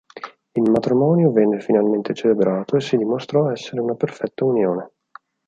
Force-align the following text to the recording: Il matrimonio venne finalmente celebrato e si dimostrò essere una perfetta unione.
Il 0.53 0.71
matrimonio 0.71 1.31
venne 1.31 1.59
finalmente 1.59 2.15
celebrato 2.15 2.75
e 2.75 2.79
si 2.81 2.97
dimostrò 2.97 3.51
essere 3.51 3.81
una 3.81 3.93
perfetta 3.93 4.45
unione. 4.45 4.89